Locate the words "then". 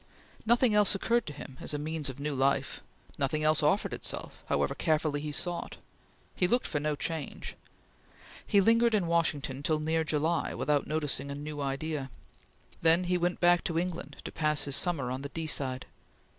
12.81-13.03